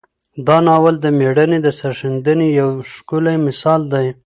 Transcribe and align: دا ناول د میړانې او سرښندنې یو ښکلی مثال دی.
دا 0.47 0.57
ناول 0.67 0.95
د 1.01 1.05
میړانې 1.19 1.59
او 1.65 1.71
سرښندنې 1.79 2.47
یو 2.59 2.69
ښکلی 2.93 3.35
مثال 3.47 3.81
دی. 3.93 4.07